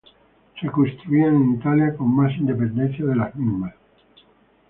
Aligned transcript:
Se 0.59 0.67
construían 0.71 1.35
en 1.35 1.51
Italia 1.59 1.95
con 1.95 2.15
más 2.15 2.35
independencia 2.35 3.05
de 3.05 3.15
las 3.17 3.35
mismas. 3.35 3.75